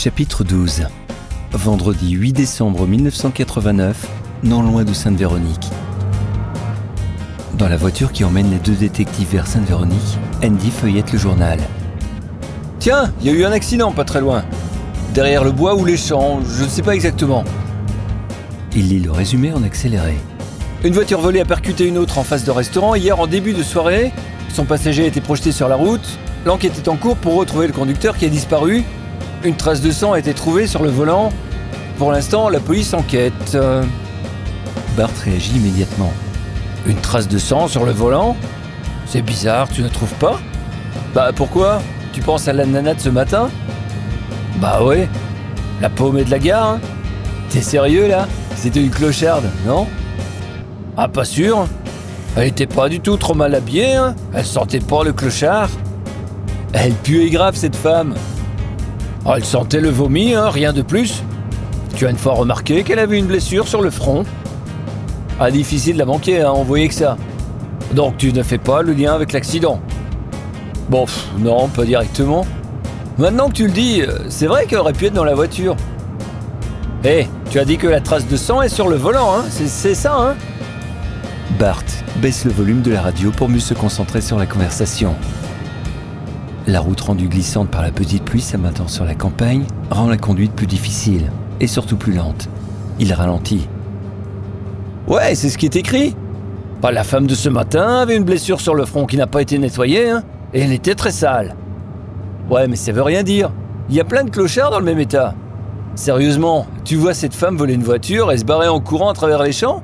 Chapitre 0.00 0.44
12 0.44 0.86
Vendredi 1.50 2.12
8 2.12 2.32
décembre 2.32 2.86
1989, 2.86 4.06
non 4.44 4.62
loin 4.62 4.84
de 4.84 4.92
Sainte-Véronique. 4.92 5.66
Dans 7.54 7.68
la 7.68 7.76
voiture 7.76 8.12
qui 8.12 8.22
emmène 8.22 8.48
les 8.48 8.60
deux 8.60 8.76
détectives 8.76 9.32
vers 9.32 9.48
Sainte-Véronique, 9.48 10.18
Andy 10.44 10.70
feuillette 10.70 11.12
le 11.12 11.18
journal. 11.18 11.58
Tiens, 12.78 13.12
il 13.20 13.26
y 13.26 13.30
a 13.30 13.32
eu 13.32 13.44
un 13.44 13.50
accident 13.50 13.90
pas 13.90 14.04
très 14.04 14.20
loin. 14.20 14.44
Derrière 15.14 15.42
le 15.42 15.50
bois 15.50 15.74
ou 15.74 15.84
les 15.84 15.96
champs, 15.96 16.38
je 16.48 16.62
ne 16.62 16.68
sais 16.68 16.82
pas 16.82 16.94
exactement. 16.94 17.42
Il 18.76 18.90
lit 18.90 19.00
le 19.00 19.10
résumé 19.10 19.52
en 19.52 19.64
accéléré. 19.64 20.14
Une 20.84 20.94
voiture 20.94 21.20
volée 21.20 21.40
a 21.40 21.44
percuté 21.44 21.88
une 21.88 21.98
autre 21.98 22.18
en 22.18 22.22
face 22.22 22.44
de 22.44 22.52
restaurant 22.52 22.94
hier 22.94 23.18
en 23.18 23.26
début 23.26 23.52
de 23.52 23.64
soirée. 23.64 24.12
Son 24.54 24.64
passager 24.64 25.02
a 25.02 25.06
été 25.08 25.20
projeté 25.20 25.50
sur 25.50 25.66
la 25.66 25.74
route. 25.74 26.20
L'enquête 26.46 26.78
est 26.78 26.86
en 26.86 26.94
cours 26.94 27.16
pour 27.16 27.34
retrouver 27.34 27.66
le 27.66 27.72
conducteur 27.72 28.16
qui 28.16 28.26
a 28.26 28.28
disparu. 28.28 28.84
Une 29.44 29.54
trace 29.54 29.80
de 29.80 29.92
sang 29.92 30.14
a 30.14 30.18
été 30.18 30.34
trouvée 30.34 30.66
sur 30.66 30.82
le 30.82 30.90
volant. 30.90 31.32
Pour 31.96 32.10
l'instant, 32.10 32.48
la 32.48 32.58
police 32.58 32.92
enquête. 32.92 33.54
Euh, 33.54 33.84
Bart 34.96 35.10
réagit 35.24 35.56
immédiatement. 35.56 36.12
Une 36.86 36.96
trace 36.96 37.28
de 37.28 37.38
sang 37.38 37.68
sur 37.68 37.86
le 37.86 37.92
volant? 37.92 38.36
C'est 39.06 39.22
bizarre, 39.22 39.68
tu 39.68 39.82
ne 39.82 39.88
trouves 39.88 40.12
pas? 40.14 40.40
Bah 41.14 41.30
pourquoi? 41.34 41.80
Tu 42.12 42.20
penses 42.20 42.48
à 42.48 42.52
la 42.52 42.66
nana 42.66 42.94
de 42.94 43.00
ce 43.00 43.10
matin? 43.10 43.48
Bah 44.56 44.82
ouais. 44.82 45.08
La 45.80 45.88
paumée 45.88 46.24
de 46.24 46.30
la 46.30 46.40
gare 46.40 46.66
hein. 46.66 46.80
T'es 47.48 47.62
sérieux 47.62 48.08
là? 48.08 48.26
C'était 48.56 48.82
une 48.82 48.90
clocharde, 48.90 49.44
non? 49.64 49.86
Ah, 50.96 51.06
pas 51.06 51.24
sûr. 51.24 51.68
Elle 52.36 52.48
était 52.48 52.66
pas 52.66 52.88
du 52.88 52.98
tout 52.98 53.16
trop 53.16 53.34
mal 53.34 53.54
habillée, 53.54 53.94
hein. 53.94 54.16
Elle 54.34 54.44
sentait 54.44 54.80
pas 54.80 55.04
le 55.04 55.12
clochard. 55.12 55.70
Elle 56.72 56.92
puait 56.92 57.30
grave, 57.30 57.54
cette 57.54 57.76
femme 57.76 58.14
oh, 59.28 59.32
Elle 59.36 59.44
sentait 59.44 59.80
le 59.80 59.90
vomi, 59.90 60.34
hein, 60.34 60.50
rien 60.50 60.72
de 60.72 60.82
plus 60.82 61.22
Tu 61.94 62.06
as 62.06 62.10
une 62.10 62.16
fois 62.16 62.32
remarqué 62.34 62.82
qu'elle 62.82 62.98
avait 62.98 63.18
une 63.18 63.26
blessure 63.26 63.68
sur 63.68 63.82
le 63.82 63.90
front? 63.90 64.24
Ah, 65.40 65.50
difficile 65.50 65.94
de 65.94 65.98
la 65.98 66.04
manquer, 66.04 66.42
hein, 66.42 66.52
on 66.54 66.64
voyait 66.64 66.88
que 66.88 66.94
ça. 66.94 67.16
Donc 67.92 68.16
tu 68.16 68.32
ne 68.32 68.42
fais 68.42 68.58
pas 68.58 68.82
le 68.82 68.92
lien 68.92 69.14
avec 69.14 69.32
l'accident 69.32 69.80
Bon, 70.88 71.04
non, 71.38 71.68
pas 71.68 71.84
directement. 71.84 72.46
Maintenant 73.18 73.48
que 73.48 73.54
tu 73.54 73.66
le 73.66 73.72
dis, 73.72 74.00
euh, 74.00 74.18
c'est 74.28 74.46
vrai 74.46 74.66
qu'elle 74.66 74.78
aurait 74.78 74.92
pu 74.92 75.06
être 75.06 75.12
dans 75.12 75.24
la 75.24 75.34
voiture. 75.34 75.76
Hé, 77.04 77.28
tu 77.50 77.58
as 77.58 77.64
dit 77.64 77.76
que 77.76 77.86
la 77.86 78.00
trace 78.00 78.26
de 78.26 78.36
sang 78.36 78.62
est 78.62 78.68
sur 78.68 78.88
le 78.88 78.96
volant, 78.96 79.34
hein 79.34 79.44
C'est 79.48 79.94
ça, 79.94 80.16
hein 80.16 80.34
Bart 81.58 81.84
baisse 82.22 82.44
le 82.44 82.52
volume 82.52 82.82
de 82.82 82.92
la 82.92 83.02
radio 83.02 83.30
pour 83.30 83.48
mieux 83.48 83.60
se 83.60 83.74
concentrer 83.74 84.20
sur 84.20 84.38
la 84.38 84.46
conversation. 84.46 85.14
La 86.68 86.80
route 86.80 87.00
rendue 87.00 87.28
glissante 87.28 87.70
par 87.70 87.80
la 87.80 87.90
petite 87.90 88.22
pluie 88.24 88.42
s'abattant 88.42 88.88
sur 88.88 89.06
la 89.06 89.14
campagne 89.14 89.64
rend 89.90 90.06
la 90.06 90.18
conduite 90.18 90.52
plus 90.52 90.66
difficile 90.66 91.32
et 91.60 91.66
surtout 91.66 91.96
plus 91.96 92.12
lente. 92.12 92.50
Il 92.98 93.14
ralentit. 93.14 93.66
Ouais, 95.06 95.34
c'est 95.34 95.48
ce 95.48 95.56
qui 95.56 95.64
est 95.64 95.76
écrit. 95.76 96.14
Pas 96.82 96.92
la 96.92 97.04
femme 97.04 97.26
de 97.26 97.34
ce 97.34 97.48
matin 97.48 98.00
avait 98.00 98.18
une 98.18 98.24
blessure 98.24 98.60
sur 98.60 98.74
le 98.74 98.84
front 98.84 99.06
qui 99.06 99.16
n'a 99.16 99.26
pas 99.26 99.40
été 99.40 99.56
nettoyée, 99.56 100.10
hein, 100.10 100.24
et 100.52 100.60
elle 100.60 100.74
était 100.74 100.94
très 100.94 101.10
sale. 101.10 101.56
Ouais, 102.50 102.68
mais 102.68 102.76
ça 102.76 102.92
veut 102.92 103.00
rien 103.00 103.22
dire. 103.22 103.50
Il 103.88 103.96
y 103.96 104.00
a 104.00 104.04
plein 104.04 104.24
de 104.24 104.30
clochards 104.30 104.70
dans 104.70 104.78
le 104.78 104.84
même 104.84 105.00
état. 105.00 105.32
Sérieusement, 105.94 106.66
tu 106.84 106.96
vois 106.96 107.14
cette 107.14 107.34
femme 107.34 107.56
voler 107.56 107.72
une 107.72 107.82
voiture 107.82 108.30
et 108.30 108.36
se 108.36 108.44
barrer 108.44 108.68
en 108.68 108.80
courant 108.80 109.08
à 109.08 109.14
travers 109.14 109.42
les 109.42 109.52
champs? 109.52 109.82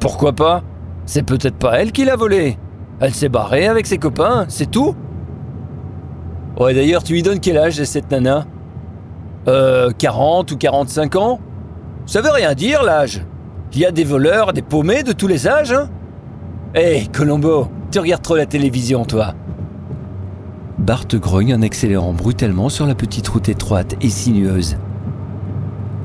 Pourquoi 0.00 0.32
pas? 0.32 0.62
C'est 1.04 1.22
peut-être 1.22 1.56
pas 1.56 1.78
elle 1.78 1.92
qui 1.92 2.06
l'a 2.06 2.16
volé. 2.16 2.56
Elle 2.98 3.12
s'est 3.12 3.28
barrée 3.28 3.68
avec 3.68 3.86
ses 3.86 3.98
copains, 3.98 4.46
c'est 4.48 4.70
tout. 4.70 4.96
Ouais, 6.58 6.74
d'ailleurs, 6.74 7.02
tu 7.02 7.14
lui 7.14 7.22
donnes 7.22 7.40
quel 7.40 7.56
âge 7.56 7.80
à 7.80 7.84
cette 7.84 8.10
nana? 8.10 8.46
Euh, 9.48 9.90
40 9.96 10.52
ou 10.52 10.56
45 10.56 11.16
ans? 11.16 11.40
Ça 12.06 12.20
veut 12.20 12.30
rien 12.30 12.54
dire, 12.54 12.82
l'âge. 12.82 13.24
Il 13.72 13.78
y 13.78 13.86
a 13.86 13.90
des 13.90 14.04
voleurs, 14.04 14.52
des 14.52 14.62
paumés 14.62 15.02
de 15.02 15.12
tous 15.12 15.26
les 15.26 15.48
âges, 15.48 15.72
hein 15.72 15.88
Hé, 16.74 17.06
Colombo, 17.12 17.68
tu 17.90 17.98
regardes 17.98 18.22
trop 18.22 18.36
la 18.36 18.46
télévision, 18.46 19.04
toi. 19.04 19.34
Bart 20.78 21.06
grogne 21.12 21.54
en 21.54 21.62
accélérant 21.62 22.12
brutalement 22.12 22.68
sur 22.68 22.86
la 22.86 22.94
petite 22.94 23.28
route 23.28 23.48
étroite 23.48 23.94
et 24.00 24.08
sinueuse. 24.08 24.76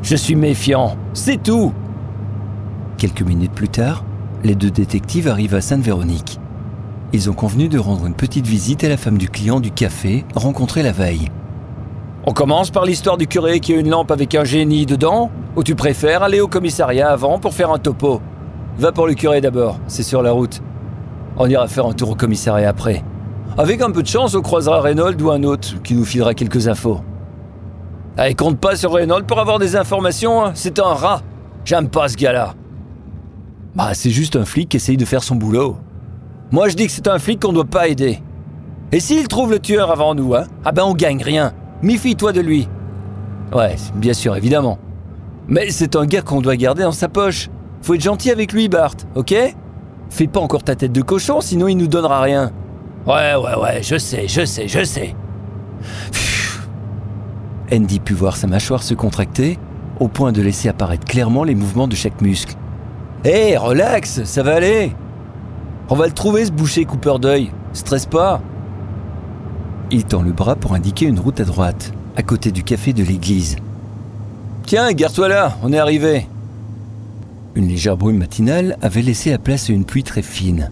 Je 0.01 0.15
suis 0.15 0.35
méfiant, 0.35 0.95
c'est 1.13 1.41
tout. 1.41 1.73
Quelques 2.97 3.21
minutes 3.21 3.53
plus 3.53 3.69
tard, 3.69 4.05
les 4.43 4.55
deux 4.55 4.69
détectives 4.69 5.27
arrivent 5.27 5.55
à 5.55 5.61
Sainte-Véronique. 5.61 6.39
Ils 7.13 7.29
ont 7.29 7.33
convenu 7.33 7.69
de 7.69 7.79
rendre 7.79 8.05
une 8.05 8.13
petite 8.13 8.47
visite 8.47 8.83
à 8.83 8.89
la 8.89 8.97
femme 8.97 9.17
du 9.17 9.29
client 9.29 9.61
du 9.61 9.71
café 9.71 10.25
rencontré 10.35 10.83
la 10.83 10.91
veille. 10.91 11.29
On 12.25 12.33
commence 12.33 12.69
par 12.69 12.83
l'histoire 12.83 13.17
du 13.17 13.27
curé 13.27 13.61
qui 13.61 13.73
a 13.73 13.77
une 13.77 13.89
lampe 13.89 14.11
avec 14.11 14.35
un 14.35 14.43
génie 14.43 14.85
dedans 14.85 15.31
Ou 15.55 15.63
tu 15.63 15.75
préfères 15.75 16.23
aller 16.23 16.41
au 16.41 16.49
commissariat 16.49 17.09
avant 17.09 17.39
pour 17.39 17.53
faire 17.53 17.71
un 17.71 17.79
topo? 17.79 18.21
Va 18.77 18.91
pour 18.91 19.07
le 19.07 19.13
curé 19.13 19.39
d'abord, 19.39 19.79
c'est 19.87 20.03
sur 20.03 20.21
la 20.21 20.31
route. 20.31 20.61
On 21.37 21.49
ira 21.49 21.67
faire 21.69 21.85
un 21.85 21.93
tour 21.93 22.09
au 22.09 22.15
commissariat 22.15 22.67
après. 22.67 23.03
Avec 23.57 23.81
un 23.81 23.91
peu 23.91 24.03
de 24.03 24.07
chance, 24.07 24.35
on 24.35 24.41
croisera 24.41 24.81
Reynolds 24.81 25.21
ou 25.21 25.31
un 25.31 25.43
autre 25.43 25.81
qui 25.81 25.95
nous 25.95 26.03
filera 26.03 26.33
quelques 26.33 26.67
infos. 26.67 26.99
Allez, 28.17 28.35
compte 28.35 28.59
pas 28.59 28.75
sur 28.75 28.91
Reynolds 28.91 29.25
pour 29.25 29.39
avoir 29.39 29.59
des 29.59 29.77
informations, 29.77 30.43
hein. 30.43 30.51
c'est 30.55 30.79
un 30.79 30.93
rat. 30.93 31.21
J'aime 31.63 31.87
pas 31.87 32.09
ce 32.09 32.17
gars-là. 32.17 32.53
Bah, 33.75 33.93
c'est 33.93 34.09
juste 34.09 34.35
un 34.35 34.45
flic 34.45 34.69
qui 34.69 34.77
essaye 34.77 34.97
de 34.97 35.05
faire 35.05 35.23
son 35.23 35.35
boulot. 35.35 35.77
Moi, 36.51 36.69
je 36.69 36.75
dis 36.75 36.87
que 36.87 36.91
c'est 36.91 37.07
un 37.07 37.19
flic 37.19 37.41
qu'on 37.41 37.51
doit 37.51 37.65
pas 37.65 37.87
aider. 37.87 38.21
Et 38.91 38.99
s'il 39.01 39.27
trouve 39.27 39.51
le 39.51 39.59
tueur 39.59 39.91
avant 39.91 40.15
nous, 40.15 40.33
hein, 40.33 40.45
ah 40.63 40.71
ben 40.71 40.83
on 40.85 40.93
gagne 40.93 41.21
rien. 41.21 41.51
Méfie-toi 41.81 42.31
de 42.31 42.39
lui. 42.39 42.69
Ouais, 43.53 43.75
bien 43.95 44.13
sûr, 44.13 44.35
évidemment. 44.35 44.79
Mais 45.47 45.69
c'est 45.71 45.95
un 45.95 46.05
gars 46.05 46.21
qu'on 46.21 46.41
doit 46.41 46.55
garder 46.55 46.83
dans 46.83 46.91
sa 46.91 47.09
poche. 47.09 47.49
Faut 47.81 47.93
être 47.95 48.01
gentil 48.01 48.31
avec 48.31 48.53
lui, 48.53 48.69
Bart, 48.69 48.95
ok? 49.15 49.35
Fais 50.09 50.27
pas 50.27 50.39
encore 50.39 50.63
ta 50.63 50.75
tête 50.75 50.93
de 50.93 51.01
cochon, 51.01 51.41
sinon 51.41 51.67
il 51.67 51.75
nous 51.75 51.87
donnera 51.87 52.21
rien. 52.21 52.51
Ouais, 53.05 53.35
ouais, 53.35 53.55
ouais, 53.61 53.83
je 53.83 53.97
sais, 53.97 54.27
je 54.27 54.45
sais, 54.45 54.67
je 54.67 54.83
sais. 54.83 55.15
Andy 57.71 57.99
put 57.99 58.13
voir 58.13 58.37
sa 58.37 58.47
mâchoire 58.47 58.83
se 58.83 58.93
contracter, 58.93 59.59
au 59.99 60.07
point 60.07 60.31
de 60.31 60.41
laisser 60.41 60.69
apparaître 60.69 61.05
clairement 61.05 61.43
les 61.43 61.55
mouvements 61.55 61.87
de 61.87 61.95
chaque 61.95 62.21
muscle. 62.21 62.55
Hé, 63.25 63.57
relax, 63.57 64.23
ça 64.23 64.43
va 64.43 64.55
aller. 64.55 64.93
On 65.89 65.95
va 65.95 66.05
le 66.05 66.13
trouver 66.13 66.43
ce 66.43 66.51
boucher 66.51 66.83
coupeur 66.83 67.17
d'œil. 67.17 67.51
Stresse 67.71 68.05
pas. 68.05 68.41
Il 69.89 70.03
tend 70.03 70.21
le 70.21 70.33
bras 70.33 70.57
pour 70.57 70.73
indiquer 70.73 71.05
une 71.05 71.19
route 71.19 71.39
à 71.39 71.45
droite, 71.45 71.93
à 72.17 72.23
côté 72.23 72.51
du 72.51 72.63
café 72.63 72.91
de 72.91 73.03
l'église. 73.03 73.55
Tiens, 74.65 74.91
garde-toi 74.91 75.29
là, 75.29 75.57
on 75.63 75.71
est 75.71 75.79
arrivé. 75.79 76.27
Une 77.55 77.69
légère 77.69 77.95
brume 77.95 78.17
matinale 78.17 78.77
avait 78.81 79.01
laissé 79.01 79.29
la 79.29 79.37
place 79.37 79.69
à 79.69 79.73
une 79.73 79.85
pluie 79.85 80.03
très 80.03 80.21
fine, 80.21 80.71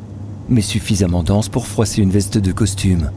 mais 0.49 0.59
suffisamment 0.59 1.23
dense 1.23 1.47
pour 1.47 1.65
froisser 1.65 2.01
une 2.01 2.11
veste 2.11 2.37
de 2.37 2.51
costume. 2.51 3.09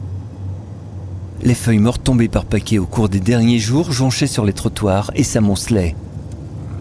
Les 1.43 1.53
feuilles 1.53 1.79
mortes 1.79 2.03
tombées 2.03 2.29
par 2.29 2.45
paquets 2.45 2.79
au 2.79 2.85
cours 2.85 3.09
des 3.09 3.19
derniers 3.19 3.59
jours 3.59 3.91
jonchaient 3.91 4.25
sur 4.25 4.45
les 4.45 4.53
trottoirs 4.53 5.11
et 5.15 5.23
s'amoncelaient, 5.23 5.95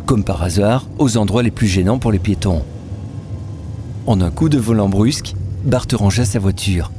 comme 0.06 0.22
par 0.22 0.44
hasard, 0.44 0.86
aux 0.98 1.16
endroits 1.16 1.42
les 1.42 1.50
plus 1.50 1.66
gênants 1.66 1.98
pour 1.98 2.12
les 2.12 2.20
piétons. 2.20 2.62
En 4.08 4.22
un 4.22 4.30
coup 4.30 4.48
de 4.48 4.56
volant 4.56 4.88
brusque, 4.88 5.34
Bart 5.64 5.86
rangea 5.92 6.24
sa 6.24 6.38
voiture, 6.38 6.90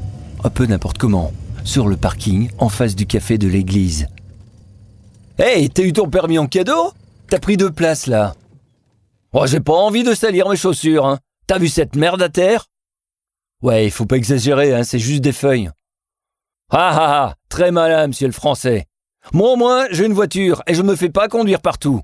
un 0.44 0.52
peu 0.52 0.68
n'importe 0.68 1.00
comment, 1.00 1.34
sur 1.64 1.88
le 1.88 1.98
parking 1.98 2.52
en 2.60 2.70
face 2.70 2.96
du 2.96 3.08
café 3.08 3.40
de 3.40 3.48
l'église. 3.48 4.06
Hey, 5.40 5.72
t'as 5.72 5.82
eu 5.82 5.92
ton 5.92 6.08
permis 6.08 6.38
en 6.38 6.46
cadeau? 6.46 6.94
T'as 7.28 7.40
pris 7.40 7.58
deux 7.58 7.72
places 7.72 8.06
là. 8.06 8.36
Oh, 9.34 9.48
j'ai 9.48 9.60
pas 9.60 9.74
envie 9.74 10.04
de 10.04 10.14
salir 10.14 10.48
mes 10.50 10.56
chaussures, 10.56 11.08
hein. 11.08 11.18
T'as 11.48 11.58
vu 11.58 11.68
cette 11.68 11.96
merde 11.96 12.22
à 12.22 12.30
terre? 12.30 12.68
Ouais, 13.64 13.88
il 13.88 13.92
faut 13.92 14.06
pas 14.06 14.18
exagérer, 14.18 14.76
hein, 14.76 14.84
c'est 14.84 15.00
juste 15.00 15.22
des 15.22 15.32
feuilles. 15.32 15.72
Ah 16.70 16.92
ah 16.94 17.24
ah, 17.24 17.36
très 17.50 17.72
malin, 17.72 18.06
monsieur 18.06 18.28
le 18.28 18.34
français. 18.34 18.86
Moi 19.34 19.54
au 19.54 19.56
moins, 19.56 19.88
j'ai 19.90 20.06
une 20.06 20.14
voiture 20.14 20.62
et 20.68 20.76
je 20.76 20.84
me 20.84 20.96
fais 20.96 21.10
pas 21.10 21.28
conduire 21.28 21.62
partout. 21.62 22.02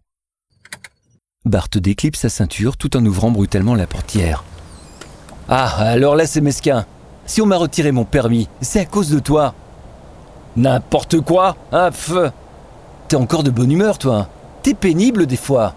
Bart 1.45 1.69
déclipe 1.75 2.15
sa 2.15 2.29
ceinture 2.29 2.75
tout 2.75 2.97
en 2.97 3.05
ouvrant 3.05 3.29
brutalement 3.29 3.75
la 3.75 3.85
portière. 3.85 4.43
Ah, 5.49 5.75
alors 5.79 6.15
là 6.15 6.25
c'est 6.25 6.41
mesquin. 6.41 6.85
Si 7.25 7.41
on 7.41 7.45
m'a 7.45 7.57
retiré 7.57 7.91
mon 7.91 8.05
permis, 8.05 8.49
c'est 8.61 8.79
à 8.79 8.85
cause 8.85 9.09
de 9.09 9.19
toi. 9.19 9.53
N'importe 10.55 11.21
quoi, 11.21 11.55
hein, 11.71 11.91
feu. 11.91 12.31
T'es 13.07 13.15
encore 13.15 13.43
de 13.43 13.51
bonne 13.51 13.71
humeur, 13.71 13.97
toi. 13.97 14.27
T'es 14.63 14.73
pénible 14.73 15.25
des 15.25 15.35
fois. 15.35 15.73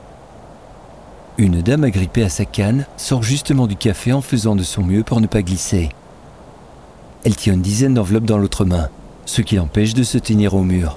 Une 1.37 1.63
dame 1.63 1.85
agrippée 1.85 2.25
à 2.25 2.29
sa 2.29 2.45
canne 2.45 2.87
sort 2.97 3.23
justement 3.23 3.67
du 3.67 3.77
café 3.77 4.13
en 4.13 4.21
faisant 4.21 4.57
de 4.57 4.63
son 4.63 4.83
mieux 4.83 5.03
pour 5.03 5.21
ne 5.21 5.27
pas 5.27 5.43
glisser. 5.43 5.91
Elle 7.25 7.37
tient 7.37 7.55
une 7.55 7.63
dizaine 7.63 7.95
d'enveloppes 7.95 8.25
dans 8.25 8.39
l'autre 8.39 8.65
main, 8.65 8.89
ce 9.27 9.43
qui 9.43 9.57
l'empêche 9.57 9.95
de 9.95 10.03
se 10.03 10.19
tenir 10.19 10.55
au 10.55 10.63
mur. 10.63 10.97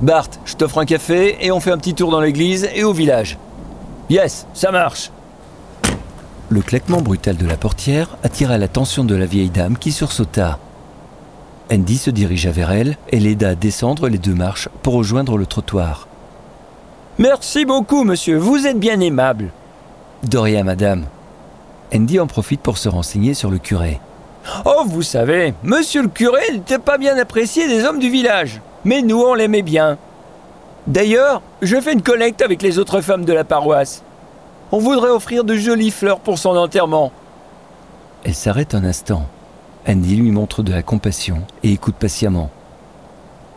Bart, 0.00 0.28
je 0.44 0.54
t'offre 0.54 0.78
un 0.78 0.84
café 0.84 1.44
et 1.44 1.50
on 1.50 1.60
fait 1.60 1.72
un 1.72 1.78
petit 1.78 1.94
tour 1.94 2.10
dans 2.10 2.20
l'église 2.20 2.68
et 2.74 2.84
au 2.84 2.92
village. 2.92 3.38
Yes, 4.10 4.46
ça 4.54 4.70
marche. 4.70 5.10
Le 6.50 6.62
claquement 6.62 7.02
brutal 7.02 7.36
de 7.36 7.46
la 7.46 7.56
portière 7.56 8.16
attira 8.22 8.56
l'attention 8.56 9.04
de 9.04 9.14
la 9.14 9.26
vieille 9.26 9.50
dame 9.50 9.76
qui 9.76 9.92
sursauta. 9.92 10.58
Andy 11.70 11.98
se 11.98 12.10
dirigea 12.10 12.50
vers 12.50 12.72
elle 12.72 12.96
et 13.10 13.20
l'aida 13.20 13.50
à 13.50 13.54
descendre 13.54 14.08
les 14.08 14.16
deux 14.16 14.34
marches 14.34 14.70
pour 14.82 14.94
rejoindre 14.94 15.36
le 15.36 15.44
trottoir. 15.44 16.08
Merci 17.18 17.66
beaucoup, 17.66 18.04
monsieur, 18.04 18.38
vous 18.38 18.66
êtes 18.66 18.78
bien 18.78 18.98
aimable. 19.00 19.50
De 20.22 20.38
rien, 20.38 20.64
madame. 20.64 21.04
Andy 21.94 22.18
en 22.18 22.26
profite 22.26 22.62
pour 22.62 22.78
se 22.78 22.88
renseigner 22.88 23.34
sur 23.34 23.50
le 23.50 23.58
curé. 23.58 24.00
Oh, 24.64 24.84
vous 24.86 25.02
savez, 25.02 25.52
monsieur 25.62 26.00
le 26.00 26.08
curé 26.08 26.40
n'était 26.52 26.78
pas 26.78 26.96
bien 26.96 27.18
apprécié 27.18 27.68
des 27.68 27.84
hommes 27.84 27.98
du 27.98 28.08
village, 28.08 28.62
mais 28.84 29.02
nous, 29.02 29.20
on 29.20 29.34
l'aimait 29.34 29.62
bien. 29.62 29.98
D'ailleurs, 30.86 31.42
je 31.60 31.78
fais 31.78 31.92
une 31.92 32.00
collecte 32.00 32.40
avec 32.40 32.62
les 32.62 32.78
autres 32.78 33.02
femmes 33.02 33.26
de 33.26 33.32
la 33.34 33.44
paroisse. 33.44 34.02
On 34.70 34.78
voudrait 34.78 35.10
offrir 35.10 35.44
de 35.44 35.54
jolies 35.54 35.90
fleurs 35.90 36.20
pour 36.20 36.38
son 36.38 36.56
enterrement. 36.56 37.12
Elle 38.24 38.34
s'arrête 38.34 38.74
un 38.74 38.84
instant. 38.84 39.26
Andy 39.88 40.16
lui 40.16 40.30
montre 40.30 40.62
de 40.62 40.72
la 40.72 40.82
compassion 40.82 41.42
et 41.62 41.72
écoute 41.72 41.94
patiemment. 41.94 42.50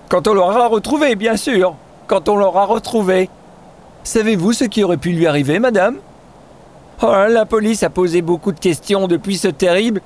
Quand 0.07 0.27
on 0.27 0.33
l'aura 0.33 0.67
retrouvé, 0.67 1.15
bien 1.15 1.35
sûr. 1.35 1.75
Quand 2.07 2.29
on 2.29 2.37
l'aura 2.37 2.65
retrouvé. 2.65 3.29
Savez-vous 4.03 4.53
ce 4.53 4.63
qui 4.63 4.83
aurait 4.83 4.97
pu 4.97 5.11
lui 5.11 5.27
arriver, 5.27 5.59
madame? 5.59 5.97
Oh, 7.01 7.13
la 7.29 7.45
police 7.45 7.83
a 7.83 7.89
posé 7.89 8.21
beaucoup 8.21 8.51
de 8.51 8.59
questions 8.59 9.07
depuis 9.07 9.37
ce 9.37 9.47
terrible. 9.47 10.01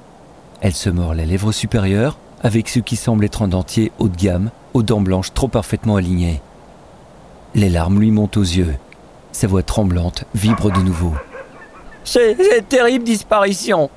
Elle 0.61 0.73
se 0.73 0.89
mord 0.89 1.13
les 1.13 1.25
lèvres 1.25 1.51
supérieures 1.51 2.17
avec 2.41 2.69
ce 2.69 2.79
qui 2.79 2.95
semble 2.95 3.25
être 3.25 3.41
un 3.41 3.47
dentier 3.47 3.91
haut 3.99 4.07
de 4.07 4.15
gamme, 4.15 4.51
aux 4.73 4.83
dents 4.83 5.01
blanches 5.01 5.33
trop 5.33 5.47
parfaitement 5.47 5.95
alignées. 5.95 6.41
Les 7.53 7.69
larmes 7.69 7.99
lui 7.99 8.11
montent 8.11 8.37
aux 8.37 8.41
yeux. 8.41 8.75
Sa 9.35 9.47
voix 9.47 9.63
tremblante 9.63 10.23
vibre 10.33 10.71
de 10.71 10.79
nouveau. 10.79 11.11
C'est 12.05 12.31
une 12.31 12.63
terrible 12.63 13.03
disparition. 13.03 13.89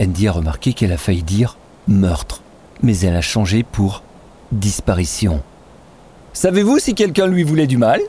Andy 0.00 0.26
a 0.26 0.32
remarqué 0.32 0.72
qu'elle 0.72 0.92
a 0.92 0.96
failli 0.96 1.22
dire 1.22 1.58
meurtre, 1.86 2.40
mais 2.82 2.98
elle 3.00 3.14
a 3.14 3.20
changé 3.20 3.62
pour 3.62 4.02
disparition. 4.52 5.42
Savez-vous 6.32 6.78
si 6.78 6.94
quelqu'un 6.94 7.26
lui 7.26 7.42
voulait 7.42 7.66
du 7.66 7.76
mal? 7.76 8.00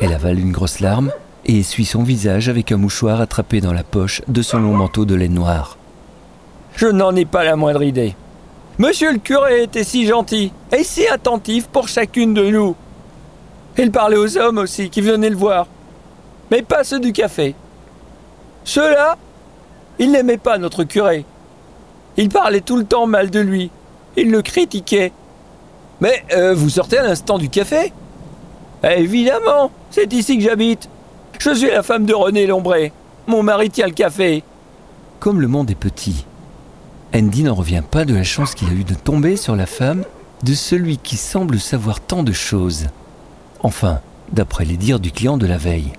Elle 0.00 0.12
avale 0.12 0.38
une 0.38 0.52
grosse 0.52 0.78
larme 0.78 1.10
et 1.44 1.58
essuie 1.58 1.84
son 1.84 2.04
visage 2.04 2.48
avec 2.48 2.70
un 2.70 2.76
mouchoir 2.76 3.20
attrapé 3.20 3.60
dans 3.60 3.72
la 3.72 3.82
poche 3.82 4.22
de 4.28 4.40
son 4.40 4.60
long 4.60 4.74
manteau 4.74 5.04
de 5.04 5.16
laine 5.16 5.34
noire. 5.34 5.78
Je 6.76 6.86
n'en 6.86 7.16
ai 7.16 7.24
pas 7.24 7.42
la 7.42 7.56
moindre 7.56 7.82
idée. 7.82 8.14
Monsieur 8.78 9.10
le 9.10 9.18
curé 9.18 9.64
était 9.64 9.82
si 9.82 10.06
gentil 10.06 10.52
et 10.70 10.84
si 10.84 11.08
attentif 11.08 11.66
pour 11.66 11.88
chacune 11.88 12.34
de 12.34 12.48
nous. 12.50 12.76
Il 13.76 13.90
parlait 13.90 14.16
aux 14.16 14.38
hommes 14.38 14.58
aussi 14.58 14.88
qui 14.88 15.00
venaient 15.00 15.30
le 15.30 15.36
voir, 15.36 15.66
mais 16.50 16.62
pas 16.62 16.84
ceux 16.84 17.00
du 17.00 17.12
café. 17.12 17.54
Ceux-là, 18.64 19.16
ils 19.98 20.10
n'aimaient 20.10 20.38
pas 20.38 20.58
notre 20.58 20.84
curé. 20.84 21.24
Ils 22.16 22.28
parlaient 22.28 22.60
tout 22.60 22.76
le 22.76 22.84
temps 22.84 23.06
mal 23.06 23.30
de 23.30 23.40
lui. 23.40 23.70
Ils 24.16 24.30
le 24.30 24.42
critiquaient. 24.42 25.12
Mais 26.00 26.24
euh, 26.32 26.54
vous 26.54 26.70
sortez 26.70 26.98
à 26.98 27.02
l'instant 27.02 27.38
du 27.38 27.48
café? 27.48 27.92
Évidemment, 28.84 29.70
c'est 29.90 30.12
ici 30.12 30.36
que 30.38 30.44
j'habite. 30.44 30.88
Je 31.38 31.54
suis 31.54 31.70
la 31.70 31.82
femme 31.82 32.04
de 32.04 32.14
René 32.14 32.46
Lombré. 32.46 32.92
Mon 33.26 33.42
mari 33.42 33.70
tient 33.70 33.86
le 33.86 33.92
café. 33.92 34.44
Comme 35.20 35.40
le 35.40 35.48
monde 35.48 35.70
est 35.70 35.74
petit, 35.74 36.26
Andy 37.14 37.42
n'en 37.44 37.54
revient 37.54 37.82
pas 37.88 38.04
de 38.04 38.14
la 38.14 38.24
chance 38.24 38.54
qu'il 38.54 38.68
a 38.68 38.72
eue 38.72 38.84
de 38.84 38.94
tomber 38.94 39.36
sur 39.36 39.56
la 39.56 39.66
femme 39.66 40.04
de 40.42 40.52
celui 40.52 40.98
qui 40.98 41.16
semble 41.16 41.58
savoir 41.58 42.00
tant 42.00 42.22
de 42.22 42.32
choses. 42.32 42.86
Enfin, 43.64 44.00
d'après 44.30 44.66
les 44.66 44.76
dires 44.76 45.00
du 45.00 45.10
client 45.10 45.38
de 45.38 45.46
la 45.46 45.56
veille. 45.56 45.92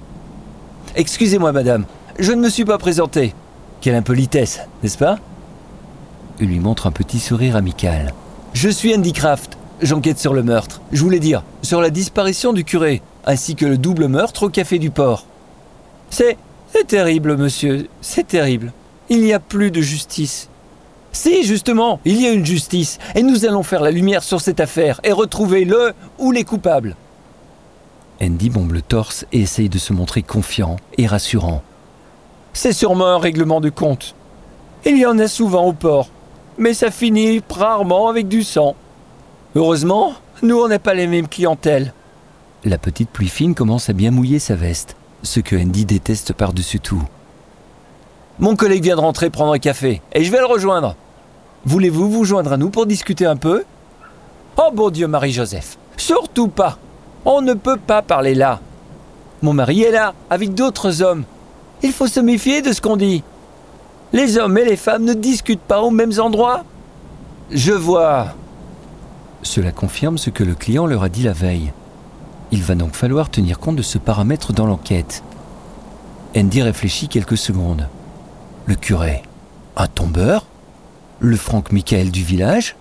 Excusez-moi, 0.96 1.52
madame, 1.52 1.86
je 2.20 2.32
ne 2.32 2.40
me 2.40 2.48
suis 2.48 2.64
pas 2.64 2.78
présenté. 2.78 3.34
Quelle 3.82 3.96
impolitesse, 3.96 4.62
n'est-ce 4.84 5.00
pas? 5.00 5.18
Il 6.40 6.48
lui 6.48 6.60
montre 6.60 6.86
un 6.86 6.92
petit 6.92 7.20
sourire 7.20 7.56
amical. 7.56 8.14
Je 8.54 8.70
suis 8.70 8.96
Andy 8.96 9.14
Kraft. 9.14 9.58
J'enquête 9.82 10.20
sur 10.20 10.36
le 10.36 10.44
meurtre. 10.44 10.82
Je 10.92 11.02
voulais 11.02 11.20
dire, 11.20 11.44
sur 11.64 11.82
la 11.82 11.90
disparition 11.90 12.54
du 12.54 12.64
curé, 12.64 13.02
ainsi 13.26 13.56
que 13.56 13.66
le 13.66 13.80
double 13.80 14.10
meurtre 14.10 14.44
au 14.44 14.50
café 14.50 14.78
du 14.78 14.92
port. 14.92 15.26
C'est. 16.12 16.38
C'est 16.72 16.86
terrible, 16.86 17.36
monsieur. 17.36 17.88
C'est 18.00 18.28
terrible. 18.28 18.74
Il 19.10 19.22
n'y 19.22 19.34
a 19.34 19.40
plus 19.40 19.72
de 19.72 19.82
justice. 19.82 20.50
Si, 21.12 21.44
justement, 21.44 22.00
il 22.06 22.22
y 22.22 22.28
a 22.28 22.32
une 22.32 22.46
justice, 22.46 23.00
et 23.16 23.24
nous 23.24 23.44
allons 23.46 23.64
faire 23.64 23.82
la 23.82 23.92
lumière 23.92 24.22
sur 24.22 24.40
cette 24.40 24.60
affaire 24.60 25.00
et 25.04 25.12
retrouver 25.12 25.66
le 25.66 25.94
ou 26.20 26.32
les 26.32 26.44
coupables. 26.44 26.96
Andy 28.22 28.50
bombe 28.50 28.72
le 28.72 28.82
torse 28.82 29.26
et 29.32 29.42
essaye 29.42 29.70
de 29.70 29.78
se 29.78 29.94
montrer 29.94 30.22
confiant 30.24 30.78
et 30.98 31.06
rassurant. 31.06 31.62
C'est 32.54 32.74
sûrement 32.74 33.08
un 33.08 33.20
règlement 33.20 33.60
de 33.60 33.70
compte. 33.70 34.16
Il 34.86 34.98
y 34.98 35.06
en 35.06 35.20
a 35.20 35.28
souvent 35.28 35.66
au 35.66 35.74
port, 35.74 36.10
mais 36.58 36.74
ça 36.74 36.92
finit 36.92 37.42
rarement 37.50 38.08
avec 38.08 38.28
du 38.28 38.44
sang. 38.44 38.76
Heureusement, 39.56 40.14
nous 40.42 40.58
on 40.58 40.68
n'a 40.68 40.80
pas 40.80 40.94
les 40.94 41.08
mêmes 41.08 41.28
clientèles. 41.28 41.94
La 42.64 42.78
petite 42.78 43.10
pluie 43.10 43.30
fine 43.30 43.56
commence 43.56 43.90
à 43.90 43.94
bien 43.94 44.12
mouiller 44.12 44.40
sa 44.40 44.56
veste, 44.56 44.96
ce 45.24 45.40
que 45.40 45.56
Andy 45.56 45.86
déteste 45.86 46.34
par-dessus 46.34 46.80
tout. 46.80 47.04
Mon 48.40 48.56
collègue 48.56 48.84
vient 48.84 48.96
de 48.96 49.02
rentrer 49.02 49.30
prendre 49.30 49.54
un 49.54 49.60
café, 49.60 50.02
et 50.14 50.24
je 50.24 50.32
vais 50.32 50.40
le 50.40 50.46
rejoindre. 50.46 50.96
Voulez-vous 51.66 52.10
vous 52.10 52.26
joindre 52.26 52.54
à 52.54 52.58
nous 52.58 52.70
pour 52.70 52.86
discuter 52.86 53.26
un 53.26 53.38
peu? 53.38 53.64
Oh 54.58 54.72
bon 54.74 54.90
Dieu, 54.90 55.08
Marie-Joseph, 55.08 55.78
surtout 55.98 56.48
pas. 56.48 56.78
On 57.26 57.42
ne 57.42 57.54
peut 57.56 57.78
pas 57.78 58.02
parler 58.02 58.36
là. 58.36 58.60
Mon 59.42 59.54
mari 59.54 59.82
est 59.82 59.92
là, 59.92 60.14
avec 60.30 60.54
d'autres 60.54 61.02
hommes. 61.02 61.24
Il 61.82 61.92
faut 61.92 62.08
se 62.08 62.20
méfier 62.20 62.62
de 62.62 62.72
ce 62.72 62.82
qu'on 62.82 62.98
dit. 62.98 63.24
Les 64.14 64.38
hommes 64.38 64.58
et 64.58 64.66
les 64.66 64.78
femmes 64.78 65.04
ne 65.04 65.14
discutent 65.14 65.60
pas 65.60 65.82
aux 65.82 65.90
mêmes 65.90 66.20
endroits. 66.20 66.64
Je 67.52 67.74
vois. 67.74 68.28
Cela 69.42 69.72
confirme 69.72 70.18
ce 70.18 70.30
que 70.30 70.44
le 70.44 70.56
client 70.56 70.86
leur 70.86 71.04
a 71.04 71.10
dit 71.10 71.24
la 71.24 71.34
veille. 71.34 71.74
Il 72.52 72.64
va 72.64 72.76
donc 72.76 72.96
falloir 72.96 73.30
tenir 73.30 73.60
compte 73.60 73.76
de 73.76 73.82
ce 73.82 73.98
paramètre 73.98 74.54
dans 74.54 74.68
l'enquête. 74.68 75.24
Andy 76.38 76.62
réfléchit 76.62 77.08
quelques 77.08 77.38
secondes. 77.38 77.90
Le 78.66 78.76
curé, 78.76 79.24
un 79.78 79.88
tombeur? 79.88 80.46
Le 81.20 81.38
Franck 81.38 81.72
Michael 81.72 82.12
du 82.12 82.24
village? 82.24 82.76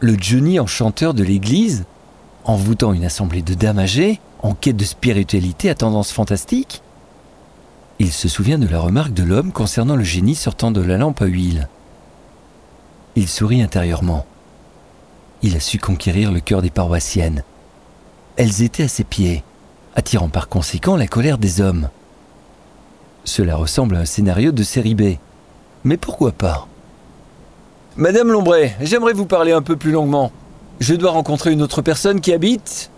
Le 0.00 0.16
Johnny 0.18 0.60
enchanteur 0.60 1.14
de 1.14 1.22
l'église? 1.22 1.84
Envoûtant 2.44 2.92
une 2.92 3.04
assemblée 3.04 3.42
de 3.42 3.54
dames 3.54 3.78
âgées 3.78 4.20
en 4.42 4.54
quête 4.54 4.76
de 4.76 4.84
spiritualité 4.84 5.70
à 5.70 5.76
tendance 5.76 6.10
fantastique 6.10 6.82
Il 8.00 8.10
se 8.10 8.28
souvient 8.28 8.58
de 8.58 8.66
la 8.66 8.80
remarque 8.80 9.12
de 9.12 9.22
l'homme 9.22 9.52
concernant 9.52 9.94
le 9.94 10.02
génie 10.02 10.34
sortant 10.34 10.72
de 10.72 10.80
la 10.80 10.96
lampe 10.96 11.22
à 11.22 11.26
huile. 11.26 11.68
Il 13.14 13.28
sourit 13.28 13.62
intérieurement. 13.62 14.26
Il 15.42 15.56
a 15.56 15.60
su 15.60 15.78
conquérir 15.78 16.32
le 16.32 16.40
cœur 16.40 16.62
des 16.62 16.70
paroissiennes. 16.70 17.44
Elles 18.36 18.62
étaient 18.62 18.84
à 18.84 18.88
ses 18.88 19.04
pieds, 19.04 19.44
attirant 19.94 20.28
par 20.28 20.48
conséquent 20.48 20.96
la 20.96 21.06
colère 21.06 21.38
des 21.38 21.60
hommes. 21.60 21.90
Cela 23.24 23.54
ressemble 23.54 23.96
à 23.96 24.00
un 24.00 24.04
scénario 24.04 24.50
de 24.50 24.62
série 24.64 24.94
B. 24.96 25.18
Mais 25.84 25.96
pourquoi 25.96 26.32
pas? 26.32 26.66
Madame 27.96 28.32
Lombray, 28.32 28.74
j'aimerais 28.80 29.12
vous 29.12 29.26
parler 29.26 29.52
un 29.52 29.62
peu 29.62 29.76
plus 29.76 29.92
longuement. 29.92 30.32
Je 30.80 30.94
dois 30.94 31.12
rencontrer 31.12 31.52
une 31.52 31.62
autre 31.62 31.82
personne 31.82 32.20
qui 32.20 32.32
habite. 32.32 32.90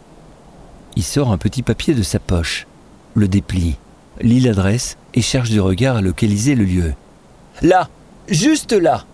Il 0.96 1.02
sort 1.02 1.30
un 1.32 1.38
petit 1.38 1.62
papier 1.62 1.94
de 1.94 2.02
sa 2.02 2.18
poche, 2.18 2.66
le 3.14 3.28
déplie, 3.28 3.76
lit 4.20 4.40
l'adresse 4.40 4.96
et 5.12 5.22
cherche 5.22 5.50
du 5.50 5.60
regard 5.60 5.96
à 5.96 6.00
localiser 6.00 6.54
le 6.54 6.64
lieu. 6.64 6.94
Là, 7.62 7.88
juste 8.28 8.72
là. 8.72 9.04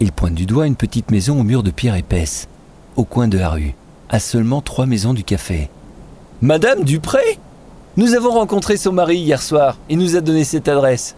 Il 0.00 0.12
pointe 0.12 0.34
du 0.34 0.44
doigt 0.44 0.66
une 0.66 0.76
petite 0.76 1.10
maison 1.10 1.40
au 1.40 1.44
mur 1.44 1.62
de 1.62 1.70
pierre 1.70 1.94
épaisse, 1.94 2.48
au 2.96 3.04
coin 3.04 3.28
de 3.28 3.38
la 3.38 3.48
rue, 3.48 3.74
à 4.08 4.18
seulement 4.18 4.60
trois 4.60 4.86
maisons 4.86 5.14
du 5.14 5.24
café. 5.24 5.70
Madame 6.42 6.84
Dupré? 6.84 7.38
Nous 7.96 8.14
avons 8.14 8.32
rencontré 8.32 8.76
son 8.76 8.92
mari 8.92 9.18
hier 9.18 9.40
soir. 9.40 9.78
Il 9.88 9.98
nous 9.98 10.16
a 10.16 10.20
donné 10.20 10.42
cette 10.42 10.68
adresse. 10.68 11.14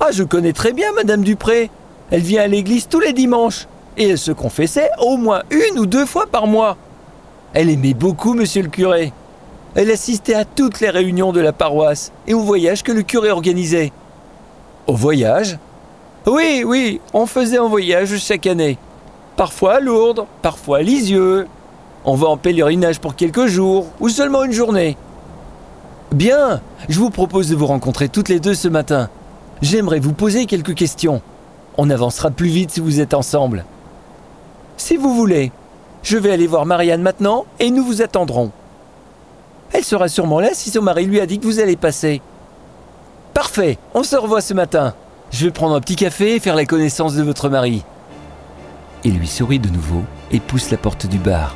Ah, 0.00 0.10
je 0.12 0.24
connais 0.24 0.52
très 0.52 0.72
bien 0.72 0.92
Madame 0.94 1.22
Dupré. 1.22 1.70
Elle 2.10 2.22
vient 2.22 2.42
à 2.42 2.48
l'église 2.48 2.88
tous 2.88 3.00
les 3.00 3.12
dimanches 3.12 3.68
et 3.98 4.08
elle 4.08 4.18
se 4.18 4.32
confessait 4.32 4.90
au 4.98 5.16
moins 5.16 5.42
une 5.50 5.78
ou 5.78 5.86
deux 5.86 6.06
fois 6.06 6.26
par 6.26 6.46
mois. 6.46 6.76
Elle 7.52 7.68
aimait 7.68 7.94
beaucoup 7.94 8.34
Monsieur 8.34 8.62
le 8.62 8.68
curé. 8.68 9.12
Elle 9.74 9.90
assistait 9.90 10.34
à 10.34 10.44
toutes 10.44 10.80
les 10.80 10.90
réunions 10.90 11.32
de 11.32 11.40
la 11.40 11.52
paroisse 11.52 12.12
et 12.26 12.34
aux 12.34 12.40
voyages 12.40 12.82
que 12.82 12.92
le 12.92 13.02
curé 13.02 13.30
organisait. 13.30 13.92
Au 14.86 14.94
voyage? 14.94 15.58
Oui, 16.26 16.62
oui, 16.64 17.00
on 17.12 17.26
faisait 17.26 17.58
un 17.58 17.68
voyage 17.68 18.16
chaque 18.18 18.46
année. 18.46 18.78
Parfois 19.36 19.74
à 19.74 19.80
Lourdes, 19.80 20.26
parfois 20.42 20.78
à 20.78 20.82
Lisieux. 20.82 21.46
On 22.04 22.14
va 22.14 22.28
en 22.28 22.36
pèlerinage 22.36 23.00
pour 23.00 23.14
quelques 23.14 23.46
jours 23.46 23.86
ou 24.00 24.08
seulement 24.08 24.44
une 24.44 24.52
journée. 24.52 24.96
Bien, 26.12 26.60
je 26.88 26.98
vous 26.98 27.10
propose 27.10 27.50
de 27.50 27.56
vous 27.56 27.66
rencontrer 27.66 28.08
toutes 28.08 28.28
les 28.28 28.40
deux 28.40 28.54
ce 28.54 28.68
matin. 28.68 29.10
J'aimerais 29.60 30.00
vous 30.00 30.12
poser 30.12 30.46
quelques 30.46 30.74
questions. 30.74 31.20
On 31.76 31.90
avancera 31.90 32.30
plus 32.30 32.48
vite 32.48 32.70
si 32.70 32.80
vous 32.80 33.00
êtes 33.00 33.14
ensemble. 33.14 33.64
Si 34.78 34.96
vous 34.96 35.12
voulez, 35.14 35.50
je 36.02 36.16
vais 36.16 36.30
aller 36.30 36.46
voir 36.46 36.64
Marianne 36.64 37.02
maintenant 37.02 37.44
et 37.58 37.70
nous 37.70 37.84
vous 37.84 38.00
attendrons. 38.00 38.52
Elle 39.72 39.84
sera 39.84 40.08
sûrement 40.08 40.40
là 40.40 40.50
si 40.54 40.70
son 40.70 40.82
mari 40.82 41.04
lui 41.04 41.20
a 41.20 41.26
dit 41.26 41.40
que 41.40 41.44
vous 41.44 41.58
allez 41.58 41.76
passer. 41.76 42.22
Parfait, 43.34 43.76
on 43.92 44.04
se 44.04 44.16
revoit 44.16 44.40
ce 44.40 44.54
matin. 44.54 44.94
Je 45.30 45.44
vais 45.44 45.52
prendre 45.52 45.74
un 45.74 45.80
petit 45.80 45.96
café 45.96 46.36
et 46.36 46.40
faire 46.40 46.54
la 46.54 46.64
connaissance 46.64 47.14
de 47.14 47.22
votre 47.22 47.48
mari. 47.48 47.84
Il 49.04 49.18
lui 49.18 49.28
sourit 49.28 49.58
de 49.58 49.68
nouveau 49.68 50.02
et 50.30 50.40
pousse 50.40 50.70
la 50.70 50.78
porte 50.78 51.06
du 51.06 51.18
bar. 51.18 51.54